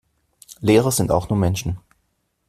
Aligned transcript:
Lehrer 0.61 0.89
sind 0.91 1.11
auch 1.11 1.29
nur 1.29 1.37
Menschen. 1.37 1.77